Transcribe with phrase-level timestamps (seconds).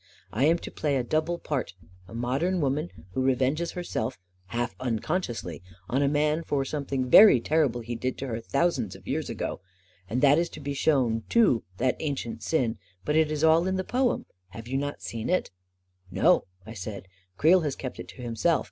[0.31, 1.73] 44 1 am to play a double part—
[2.07, 7.81] a modern woman who revenges herself, half unconsciously, on a man for something very terrible
[7.81, 9.61] he did to her thousands of years ago.
[10.09, 12.77] And that is to be shown, too— that A KING IN BABYLON 65 ancient sin;
[13.05, 14.25] but it is all in the poem.
[14.49, 15.51] Have you not seen it?"
[16.11, 17.07] 11 No," I said."
[17.37, 18.59] Creel has kept it to himself.